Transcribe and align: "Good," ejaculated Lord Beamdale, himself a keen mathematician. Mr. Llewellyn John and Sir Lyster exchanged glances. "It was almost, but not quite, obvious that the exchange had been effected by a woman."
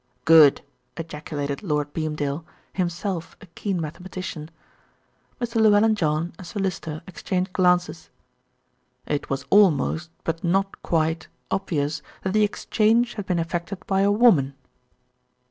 "Good," 0.25 0.61
ejaculated 0.97 1.61
Lord 1.61 1.93
Beamdale, 1.93 2.43
himself 2.73 3.37
a 3.39 3.45
keen 3.45 3.79
mathematician. 3.79 4.49
Mr. 5.39 5.57
Llewellyn 5.61 5.93
John 5.93 6.33
and 6.39 6.47
Sir 6.47 6.59
Lyster 6.59 7.03
exchanged 7.05 7.53
glances. 7.53 8.09
"It 9.05 9.29
was 9.29 9.45
almost, 9.51 10.09
but 10.23 10.43
not 10.43 10.81
quite, 10.81 11.27
obvious 11.51 12.01
that 12.23 12.33
the 12.33 12.43
exchange 12.43 13.13
had 13.13 13.27
been 13.27 13.37
effected 13.37 13.85
by 13.85 14.01
a 14.01 14.09
woman." 14.11 14.55